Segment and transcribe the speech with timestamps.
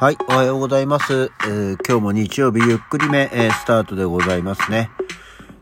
[0.00, 1.32] はい、おはようございます。
[1.44, 4.90] えー今日も日曜日ゆっくりめ、えースタートでございますね。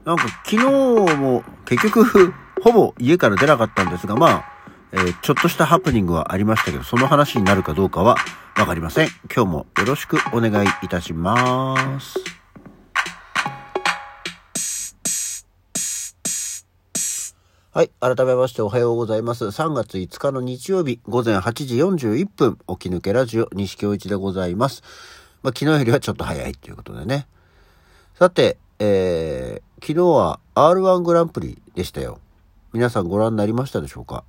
[0.05, 4.45] なんか昨日も結局、 ほぼ家から出なかったんですが、まあ、
[4.93, 8.17] えーちょっとしたハプニングはありましたけど、その話になるかどうかは
[8.59, 9.09] わかりません。
[9.35, 12.26] 今日もよろしくお願いいたします。
[17.77, 17.91] はい。
[18.01, 19.45] 改めましておはようございます。
[19.45, 24.83] 3月5日の日曜日午前8時41分、起き抜けラジオ西京一でございます。
[25.43, 27.27] まあ、昨日よりはちょっと早いということでね。
[28.19, 32.19] さて、えー、昨日は R1 グランプリでしたよ。
[32.73, 34.25] 皆さんご覧になりましたでしょうか？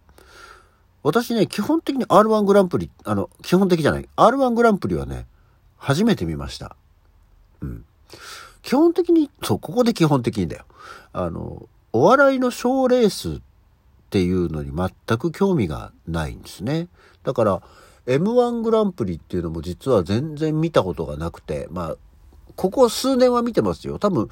[1.04, 4.10] 私ね、基本的に R1 グランプリ、あの、基本的じゃない。
[4.18, 5.26] R1 グランプリはね、
[5.78, 6.76] 初めて見ました。
[7.62, 7.86] うん。
[8.62, 10.66] 基本的に、そう、ここで基本的にだよ。
[11.14, 13.42] あの、お笑いの賞ーレースっ
[14.12, 16.90] ていうのに全く興味がないんですね。
[17.24, 17.64] だから、
[18.06, 21.96] M1 グランプリっていうのも実は全然見たことがなくて、まあ、
[22.56, 23.98] ここ数年は見てますよ。
[23.98, 24.30] 多分、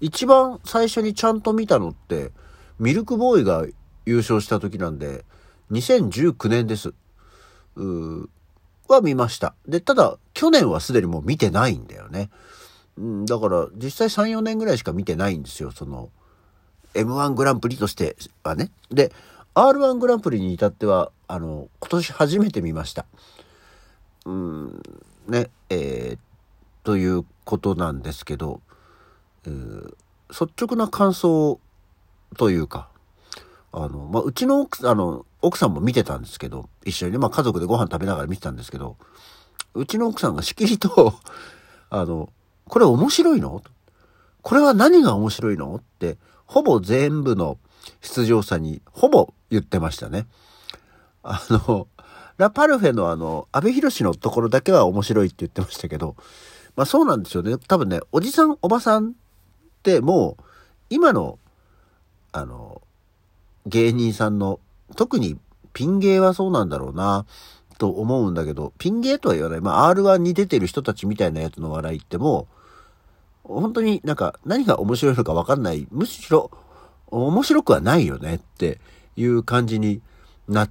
[0.00, 2.32] 一番最初にちゃんと見たのって、
[2.78, 3.66] ミルクボーイが
[4.06, 5.26] 優勝した時なんで、
[5.70, 6.94] 2019年です。
[7.76, 8.28] うー
[8.88, 9.54] は見ました。
[9.68, 12.30] で、ただ、去年はすでにもう見てないんだよね。
[12.96, 15.72] うん、だから、実際3、4年ぐらいしか見てないんですよ。
[15.72, 16.08] その、
[16.94, 18.70] M1 グランプリとしてはね。
[18.90, 19.12] で、
[19.54, 23.06] R1 グランプリに至っては、あの、今年初めて見ました。
[24.24, 24.82] うん、
[25.28, 26.18] ね、えー、
[26.84, 28.60] ということなんですけど、
[29.46, 29.94] えー
[30.32, 31.60] 率直な感想
[32.36, 32.88] というか、
[33.70, 38.96] あの、まあ、うちの奥あの、奥さんも見てたんですけど、一緒にね、まあ、家族でご飯食べながら見てたんですけど、
[39.74, 41.14] うちの奥さんがしきりと、
[41.90, 42.32] あの、
[42.66, 43.62] これ面白いの？
[44.40, 45.74] これは何が面白いの？
[45.76, 46.16] って、
[46.52, 47.56] ほぼ全部の
[48.02, 50.26] 出場者にほぼ言ってましたね。
[51.22, 51.88] あの、
[52.36, 56.14] ラパルフェのあの、安倍博のところだけは面白いって言ってましたけど、
[56.76, 57.56] まあそうなんですよね。
[57.56, 59.12] 多分ね、おじさん、おばさんっ
[59.82, 60.44] てもう、
[60.90, 61.38] 今の、
[62.32, 62.82] あの、
[63.64, 64.60] 芸人さんの、
[64.94, 65.38] 特に
[65.72, 67.24] ピン芸はそうなんだろうな、
[67.78, 69.62] と思うんだけど、ピン芸とは言わない。
[69.62, 72.61] まあ R1 に出てる人たちみたいなやつの笑いってもう、
[73.44, 75.86] 本当になんか何が面白いのかわかんない。
[75.90, 76.50] むしろ
[77.10, 78.80] 面白くはないよねって
[79.16, 80.00] いう感じに
[80.48, 80.70] なっ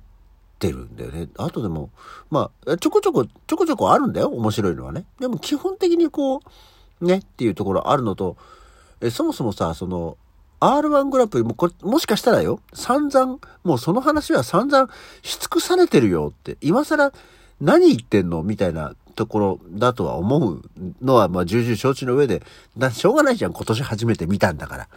[0.59, 1.29] てるんだよね。
[1.37, 1.89] あとでも、
[2.29, 4.29] まあ、ちょこちょこ、ちょこちょこあるんだよ。
[4.29, 5.05] 面白いのはね。
[5.19, 6.41] でも基本的にこ
[7.01, 8.37] う、ねっていうところあるのと、
[9.01, 10.17] えそもそもさ、その、
[10.59, 14.89] R1 グランプリもこれ、もしかしたらよ、散々、もうその話は散々
[15.23, 17.11] し尽くされてるよって、今更
[17.59, 20.61] 何言ってんのみたいなところだとは思う
[21.01, 22.41] のは、まあ、重々承知の上で、
[22.77, 24.89] だしょうがないじゃん、今年初めて見たんだから。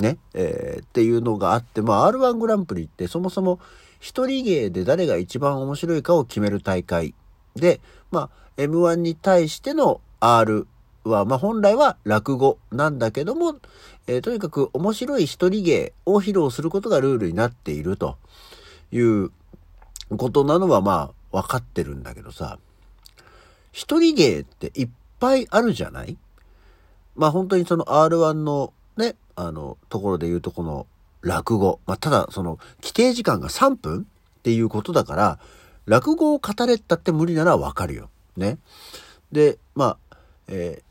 [0.00, 0.18] ね。
[0.34, 3.60] えーっていうのがあって、まあ、R1 グランプリってそもそも
[4.00, 7.14] 一人芸で誰が一番面白いかを決める大会
[7.54, 10.66] で、まあ、M1 に対しての R
[11.04, 13.56] は、まあ、本来は落語なんだけども、
[14.06, 18.18] えーとにかく面白い一人芸を披露することがルールになっていると
[18.90, 19.30] いう
[20.16, 22.58] ことなのは、まあ、分かってるんだけどさ、
[23.72, 24.88] 一人芸っていっ
[25.18, 26.16] ぱいあるじゃない？
[27.16, 30.86] まあ本当にその R1 のね、あの、ところで言うとこの
[31.22, 31.80] 落語。
[31.86, 34.06] まあただその規定時間が3分
[34.38, 35.38] っていうことだから、
[35.86, 38.10] 落語を語れったって無理ならわかるよ。
[38.36, 38.58] ね。
[39.32, 40.16] で、まあ、
[40.48, 40.90] えー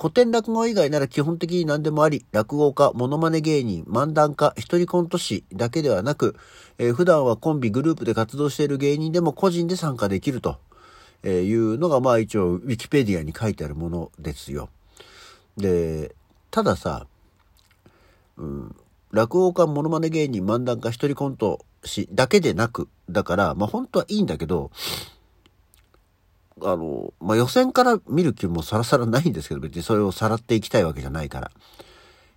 [0.00, 6.34] 古典落語以外なら基本的に何でもあり、落語家、モノマネ芸人、漫談家、一人コント師だけではなく、
[6.78, 10.58] えー普段はコンビ、グループで活動している芸人でも個人で参加できると
[11.22, 14.68] えーいうのが、まあ一応、ウィキペディアに書いてあるものですよ。
[15.56, 16.14] で、
[16.50, 17.06] たださ、
[18.36, 18.76] うん、
[19.12, 24.70] 落語家、モノマネ芸人、漫談家、一人コント師だけでなく、だから、まあ本当はいいんだけど、
[26.62, 31.50] あの、まあ予選から見る気もさらさらないんですけど、別にそれをさらっていきたいわけじゃないから。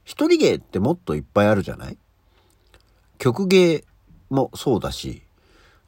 [0.04, 1.98] 一人芸ってもっといっぱいあるじゃない？
[3.18, 3.84] 曲芸
[4.30, 5.22] もそうだし、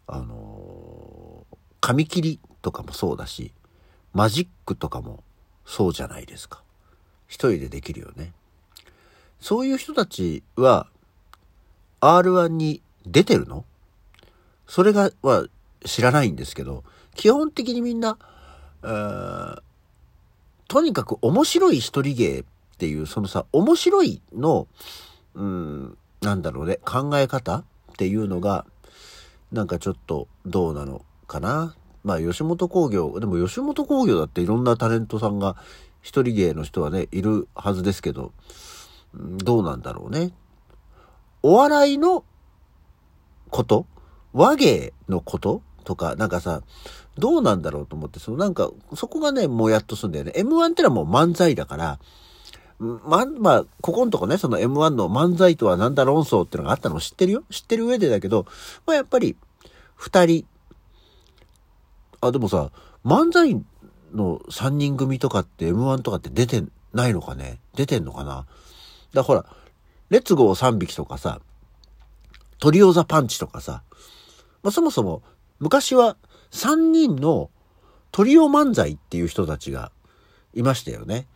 [0.08, 1.46] あの
[1.80, 3.52] 紙切りとかもそうだし、
[4.14, 5.24] マジックとかも
[5.66, 6.62] そうじゃないですか。
[7.28, 8.34] 一人でできるよね。
[9.40, 10.88] そういう人たちは
[12.02, 13.66] R1 に出てるの？
[14.68, 15.48] それが、は
[15.84, 16.84] 知らないんですけど、
[17.16, 18.18] 基本的にみんな、
[20.68, 22.46] とにかく面白い一人芸っ
[22.78, 24.68] ていう、そのさ、面白いの、
[25.34, 27.64] うん、なんだろうね、考え方っ
[27.98, 28.66] ていうのが、
[29.52, 31.76] なんかちょっとどうなのかな。
[32.04, 35.56] まあ、吉本興業、でも吉本興業だっていろんなタレントさんが、
[36.02, 38.32] 一人芸の人はね、いるはずですけど、
[39.14, 40.32] どうなんだろうね。
[41.44, 42.24] お笑いの
[43.50, 43.86] こと？
[44.34, 45.62] 和芸のこと？
[45.84, 46.62] とか、なんかさ、
[47.18, 50.32] どうなんだろうと思って、そのなんか、そこがね、もうやっとすんだよね。
[50.36, 52.00] M1 ってのはもう漫才だから、
[52.80, 58.46] ま、まあ、ここのとこね、その M1 の漫才とは何だ論争ってのがあったのを知ってるよ知ってる上でだけど、
[58.86, 59.36] まあやっぱり、
[59.96, 60.46] 二人、
[62.22, 62.72] あ、でもさ、
[63.04, 63.56] 漫才
[64.14, 66.64] の3人組とかって M1 とかって出て
[66.94, 67.60] ないのかね？
[67.76, 68.46] 出てんのかな？
[69.14, 69.46] だほら、
[70.10, 71.42] レッツゴー3匹とかさ、
[72.60, 73.84] トリオザパンチとかさ、
[74.62, 75.24] まあ、そもそも
[75.60, 76.16] 昔は
[76.52, 77.50] 3人の
[78.12, 79.92] トリオ漫才っていう人たちが
[80.54, 81.28] いましたよね。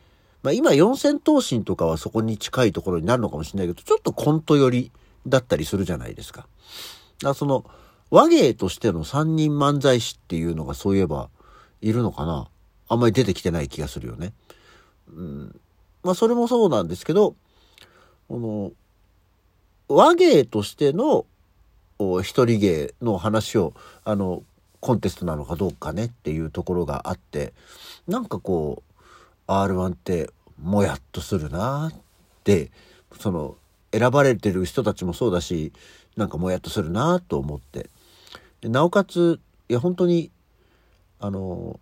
[0.43, 4.91] まあ、今四千頭身とかはそこに近いところになるのかもしれないけど、ちょっとコント寄り
[5.25, 6.41] だったりするじゃないですか。
[6.41, 6.49] だか
[7.29, 7.65] らその
[8.15, 11.27] 和芸としての3人漫才師っていうのがそういえば
[11.81, 12.47] いるのかな？
[12.87, 14.31] あんまり出てきてない気がするよね。
[15.13, 15.59] うん、
[16.01, 17.35] まあそれもそうなんですけど、
[18.29, 18.39] こ
[19.89, 21.25] の和芸としての
[22.21, 23.73] 一人芸の話を
[24.05, 24.43] あの
[24.79, 27.51] コンテストなのかどうかねっていうところがあって
[28.07, 28.81] なんかこ
[29.45, 30.29] う R1 って
[30.63, 31.99] もやっとするなっ
[32.45, 32.71] て
[33.19, 33.57] その
[33.91, 35.73] 選ばれてる人たちもそうだし
[36.15, 37.89] なんかもやっとするなと思って。
[38.63, 40.31] なおかついや本当に
[41.19, 41.79] あの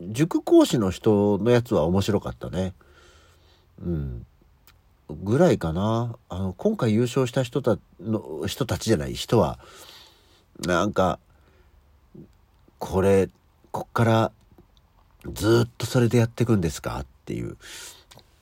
[0.00, 2.74] 塾講師の人のやつは面白かったね。
[3.80, 4.26] うん。
[5.10, 6.16] ぐらいかな。
[6.28, 9.58] あの、今回優勝した人た、の、人たちじゃない人は、
[10.66, 11.18] なんか、
[12.78, 13.28] これ、
[13.70, 14.32] こっから
[15.32, 17.56] ずっとそれでやっていくんですかっていう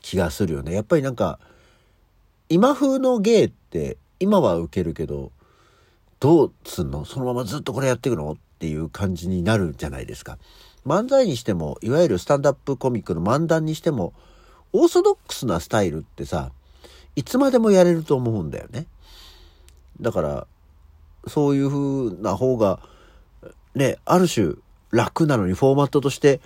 [0.00, 0.73] 気がするよね。
[0.75, 1.38] やっぱりなんか、
[2.49, 5.31] 今風の芸って今は受けるけど、
[6.20, 7.05] どうすんの？
[7.05, 8.32] そのままずっとこれやっていくの？
[8.32, 10.38] っていう感じになるじゃないですか。
[10.87, 14.12] 漫才にしても、いわゆるスタンダップコミックの漫談にしても、
[14.72, 16.52] オーソドックスなスタイルってさ、
[17.17, 18.87] いつまでもやれると思うんだよね。
[20.00, 20.46] だから、
[21.26, 22.81] そういう風な方が、
[23.75, 24.55] ね、ある種
[24.90, 26.40] 楽なのにフォーマットとして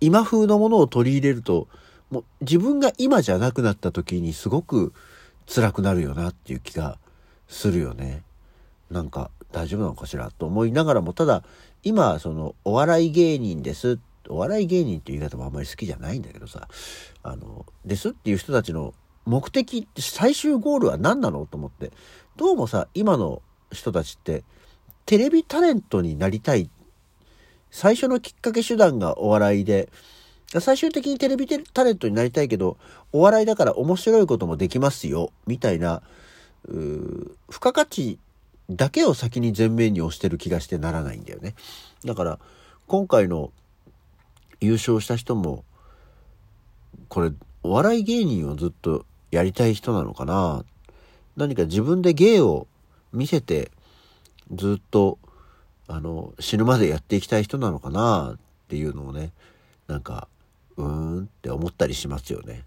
[0.00, 1.68] 今風のものを取り入れると、
[2.10, 4.92] もう自分が今じゃなくなった時にすごく
[5.52, 6.98] 辛くなるよなっていう気が
[7.48, 8.22] するよね。
[8.90, 11.44] なんか大丈夫なのかしらと思いながらも、ただ
[11.82, 13.98] 今、その、お笑い芸人です。
[14.28, 16.68] お笑い芸人っていう言い方もあんまり好きじゃないんだけどさ、
[17.22, 18.94] あの、ですっていう人たちの
[19.24, 21.90] 目的って最終ゴールは何なのと思って。
[22.36, 23.42] どうもさ、今の
[23.72, 24.44] 人たちって、
[25.06, 26.70] テレビタレントになりたい。
[27.70, 29.88] 最初のきっかけ手段がお笑いで、
[30.58, 32.76] 最終的にテレビタレントになりたいけど、
[33.12, 36.02] お笑いだから面白いこともできますよ、みたいな、
[36.68, 36.74] う
[37.48, 38.18] 付加価値
[38.70, 41.54] だけを先に前面に押してる気がしてならないんだよね。
[42.04, 42.38] だから
[42.86, 43.52] 今回の
[44.60, 45.64] 優勝した人も
[47.08, 47.32] これ
[47.62, 50.64] お笑い芸人をずっとやりたい人なのかな
[51.36, 52.66] 何か自分で芸を
[53.12, 53.70] 見せて
[54.52, 55.18] ずっと
[55.88, 58.38] あの死ぬまでやっていきたい人なのかなっ
[58.68, 59.32] ていうのをね
[59.88, 60.28] なんか
[60.76, 62.64] うーんって思ったりしますよね。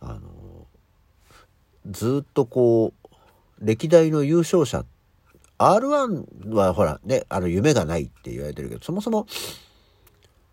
[0.00, 0.20] あの
[1.90, 3.16] ずっとこう
[3.60, 4.84] 歴代の優勝者
[5.60, 9.26] R1 はほらね、あの夢がないって言われてるけど、そもそも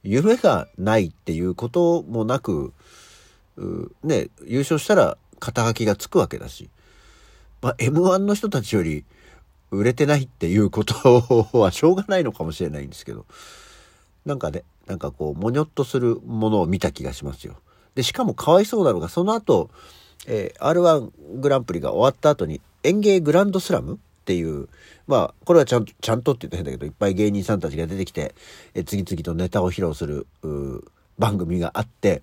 [0.03, 2.73] 夢がないっていうこともなく、
[4.03, 6.69] ね、優勝したら肩書きがつくわけだし、
[7.61, 9.05] まあ、M1 の人たちより
[9.71, 13.25] 売れてないっていうこと はしょうがないのかもしれないんですけど、
[14.25, 17.55] なんかね、なんかこう、もにょっとするものを見た気がしますよ。
[17.95, 19.69] で、しかもかわいそうなのが、その後、
[20.27, 24.67] えー、R1 グランプリが終わった後に、演芸グランドスラムっていう、
[25.07, 28.35] まあ、これはちゃんと、ちゃんとって言ったら変だけど、いっぱい芸人さんたちが出てきて、
[28.73, 30.27] え次々とネタを披露する、
[31.17, 32.21] 番組があって、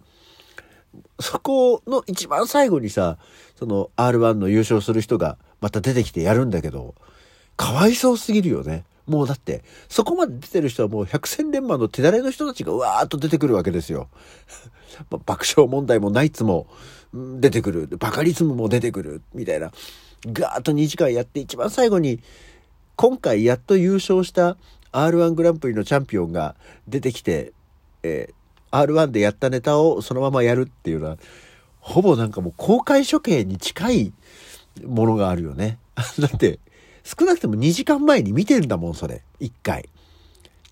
[1.18, 3.16] そこの一番最後にさ、
[3.56, 6.94] その R1 の優勝する人がまた出てきてやるんだけど、
[7.56, 8.84] かわいそうすぎるよね。
[9.06, 14.08] もうだって、そこまで出てる人はもう百戦錬磨の手だれの人たちがうわーっと出てくるわけですよ。
[15.25, 16.66] 爆笑問題もナイツも
[17.12, 17.88] 出てくる。
[17.99, 19.23] バカリズムも出てくる。
[19.32, 19.73] みたいな。
[20.26, 22.21] ガーッと2時間やって一番最後に
[22.97, 24.57] 今回やっと優勝した
[24.93, 26.54] R1 グランプリのチャンピオンが
[26.87, 27.52] 出てきて、
[28.02, 31.19] えー、R1 でやったネタをそのままやるっていうのは
[31.81, 34.12] ほぼなんかもう公開処刑に近い
[34.85, 35.78] ものがあるよね。
[36.19, 36.59] だって
[37.02, 39.88] 少なくとも2時間前に見てるんだもんそれ1回。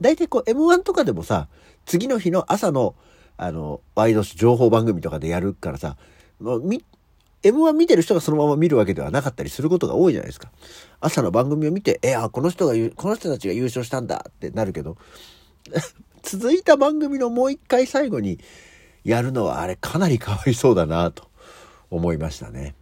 [0.00, 1.48] 大体こう M1 とかでもさ
[1.84, 2.94] 次の日の朝の
[3.36, 5.96] あのワイド情報番組とかでやるからさ
[6.40, 6.62] もう
[7.42, 10.50] M1 見てる人がそのまま見るわけではなかったりすることが多いじゃないですか。
[11.00, 14.96] 朝の番組を見て、え、あ、この人が、この人たちが優勝したんだってなるけど、
[16.22, 18.38] 続いた番組のもう一回最後に
[19.04, 21.28] やるのはあれかなりかわいそうだなと
[21.90, 22.74] 思いましたね。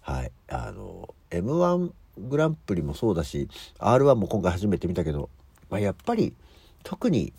[0.00, 0.32] はい。
[0.48, 5.30] あの、M1 グランプリもそうだし、R1 も今回初めて見たけど、
[5.70, 6.34] まあ、やっぱり
[6.82, 7.32] 特に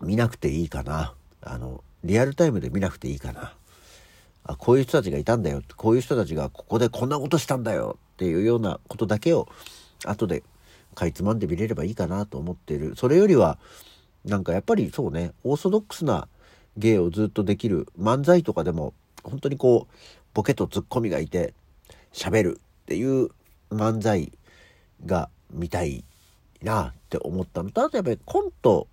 [0.00, 1.14] 見なくていいかな。
[1.42, 3.54] あの、リアルタイムで見なくていいかな。
[4.52, 5.62] あ、こういう人たちがいたんだよ。
[5.76, 9.48] こういう人たちがここでこんなことしたんだよっていうようなことだけを
[10.04, 10.42] 後で
[10.94, 12.94] かいつまんで見れればいいかなと思っている。
[12.96, 13.58] それよりは、
[14.24, 16.28] なんかやっぱりそうね、オーソドックスな
[16.76, 19.94] 芸をずっとできる漫才とかでも、本当にこう、
[20.34, 21.54] ボケとツッコミがいて、
[22.12, 23.30] 喋るっていう
[23.70, 24.32] 漫才
[25.06, 26.04] が見たい
[26.62, 28.86] なって思ったのと、あとやっぱりコント、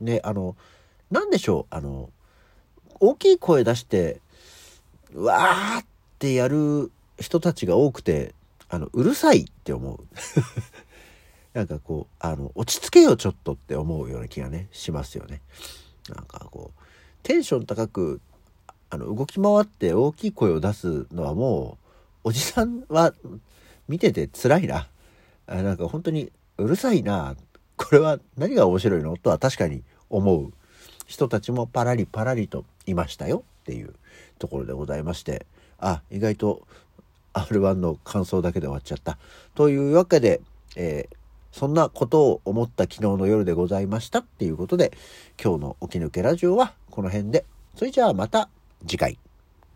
[0.00, 0.56] ね、あの、
[1.10, 2.10] なんでしょう、あの、
[3.00, 4.20] 大きい声出して、
[5.12, 5.84] うわーっ
[6.18, 8.34] てやる人たちが多くて、
[8.68, 9.98] あの、うるさいって思う。
[11.54, 15.40] なんかこう、あの、落ち着けよちょっとって思うような気がね、しますよね。
[16.08, 16.80] なんかこう、
[17.22, 18.20] テンション高く、
[18.90, 21.78] あの、動き回って大きい声を出すのはも
[22.24, 23.14] う、おじさんは
[23.88, 24.88] 見てて辛いな。
[25.46, 27.36] あなんか本当にうるさいな。
[27.76, 29.16] これは何が面白いの？
[29.16, 30.52] とは確かに思う
[31.06, 33.92] 人たちもパラリパラリといましたよっていう
[34.38, 35.44] ところでございまして、
[35.78, 36.66] あ、意外と
[37.34, 39.18] R1 の感想だけで終わっちゃった。
[39.54, 40.40] というわけで、
[40.74, 41.16] えー、
[41.52, 44.96] そんなことを思った昨日の夜でございましたっていうことで、
[45.42, 47.44] 今日の起き抜けラジオはこの辺で。
[47.76, 48.48] それじゃあまた
[48.86, 49.18] 次回。